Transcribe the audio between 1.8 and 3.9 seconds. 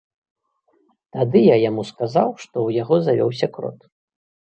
сказаў, што ў яго завёўся крот.